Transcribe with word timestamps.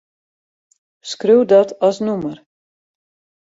Skriuw 1.11 1.43
dat 1.51 1.69
as 1.87 1.97
nûmer. 2.05 2.37